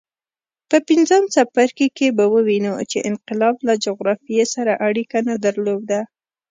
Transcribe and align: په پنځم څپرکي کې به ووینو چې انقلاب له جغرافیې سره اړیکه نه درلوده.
په 0.69 0.77
پنځم 0.87 1.23
څپرکي 1.33 1.87
کې 1.97 2.07
به 2.17 2.25
ووینو 2.33 2.73
چې 2.91 3.05
انقلاب 3.09 3.55
له 3.67 3.73
جغرافیې 3.85 4.45
سره 4.55 4.71
اړیکه 4.87 5.17
نه 5.27 5.35
درلوده. 5.45 5.99